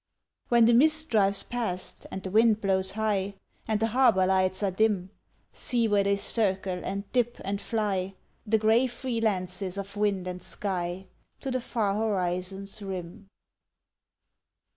[0.49, 3.35] When the mist drives past and the wind blows high,
[3.67, 5.11] And the harbour lights are dim
[5.53, 8.15] See where they circle, and dip and fly,
[8.47, 11.05] The grey free lances of wind and sky,
[11.41, 13.27] To the far horizon's rim.